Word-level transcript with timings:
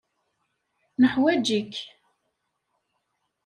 Nuḥwaǧ-ik. 0.99 1.73